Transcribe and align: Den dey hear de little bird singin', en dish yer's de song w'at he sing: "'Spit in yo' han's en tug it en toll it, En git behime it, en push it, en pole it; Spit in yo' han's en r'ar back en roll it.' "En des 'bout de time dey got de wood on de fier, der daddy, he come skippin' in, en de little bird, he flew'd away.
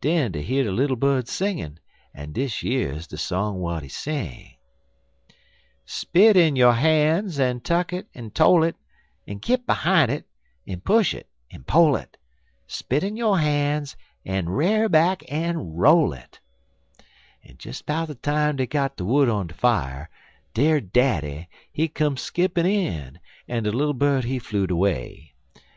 Den 0.00 0.32
dey 0.32 0.42
hear 0.42 0.64
de 0.64 0.72
little 0.72 0.96
bird 0.96 1.28
singin', 1.28 1.78
en 2.12 2.32
dish 2.32 2.64
yer's 2.64 3.06
de 3.06 3.16
song 3.16 3.58
w'at 3.58 3.84
he 3.84 3.88
sing: 3.88 4.56
"'Spit 5.84 6.36
in 6.36 6.56
yo' 6.56 6.72
han's 6.72 7.38
en 7.38 7.60
tug 7.60 7.92
it 7.94 8.08
en 8.12 8.32
toll 8.32 8.64
it, 8.64 8.74
En 9.28 9.38
git 9.38 9.64
behime 9.64 10.10
it, 10.10 10.26
en 10.66 10.80
push 10.80 11.14
it, 11.14 11.28
en 11.52 11.62
pole 11.62 11.94
it; 11.94 12.16
Spit 12.66 13.04
in 13.04 13.16
yo' 13.16 13.34
han's 13.34 13.94
en 14.24 14.46
r'ar 14.48 14.88
back 14.88 15.22
en 15.28 15.76
roll 15.76 16.12
it.' 16.12 16.40
"En 17.44 17.54
des 17.54 17.80
'bout 17.86 18.08
de 18.08 18.16
time 18.16 18.56
dey 18.56 18.66
got 18.66 18.96
de 18.96 19.04
wood 19.04 19.28
on 19.28 19.46
de 19.46 19.54
fier, 19.54 20.08
der 20.54 20.80
daddy, 20.80 21.48
he 21.70 21.86
come 21.86 22.16
skippin' 22.16 22.66
in, 22.66 23.20
en 23.48 23.62
de 23.62 23.70
little 23.70 23.94
bird, 23.94 24.24
he 24.24 24.40
flew'd 24.40 24.72
away. 24.72 25.32